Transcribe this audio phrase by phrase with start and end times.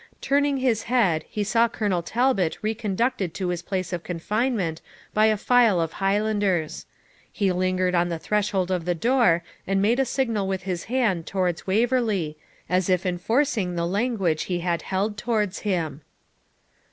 [0.19, 4.81] Turning his head, he saw Colonel Talbot reconducted to his place of confinement
[5.13, 6.87] by a file of Highlanders;
[7.31, 11.27] he lingered on the threshold of the door and made a signal with his hand
[11.27, 12.35] towards Waverley,
[12.67, 16.01] as if enforcing the language he had held towards him.